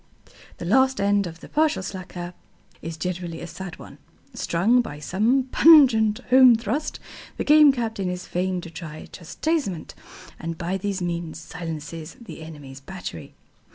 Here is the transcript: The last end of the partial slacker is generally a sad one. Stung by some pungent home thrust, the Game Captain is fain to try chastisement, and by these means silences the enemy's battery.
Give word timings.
The 0.57 0.65
last 0.65 0.99
end 0.99 1.27
of 1.27 1.41
the 1.41 1.47
partial 1.47 1.83
slacker 1.83 2.33
is 2.81 2.97
generally 2.97 3.39
a 3.39 3.45
sad 3.45 3.77
one. 3.77 3.99
Stung 4.33 4.81
by 4.81 4.97
some 4.99 5.43
pungent 5.51 6.21
home 6.31 6.55
thrust, 6.55 6.99
the 7.37 7.43
Game 7.43 7.71
Captain 7.71 8.09
is 8.09 8.25
fain 8.25 8.61
to 8.61 8.71
try 8.71 9.05
chastisement, 9.11 9.93
and 10.39 10.57
by 10.57 10.77
these 10.79 11.03
means 11.03 11.39
silences 11.39 12.17
the 12.19 12.41
enemy's 12.41 12.79
battery. 12.79 13.35